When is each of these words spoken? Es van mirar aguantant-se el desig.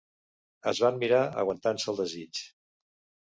Es 0.71 0.79
van 0.85 0.95
mirar 1.03 1.19
aguantant-se 1.43 1.89
el 1.93 1.99
desig. 2.01 2.43